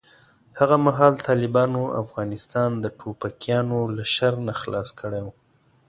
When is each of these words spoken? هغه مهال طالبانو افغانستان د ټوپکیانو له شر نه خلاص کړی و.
هغه 0.59 0.75
مهال 0.85 1.13
طالبانو 1.27 1.81
افغانستان 2.03 2.69
د 2.83 2.85
ټوپکیانو 2.99 3.79
له 3.95 4.03
شر 4.13 4.33
نه 4.47 4.53
خلاص 4.61 4.89
کړی 4.99 5.21
و. 5.23 5.27